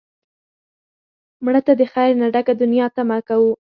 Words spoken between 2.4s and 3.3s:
دنیا تمه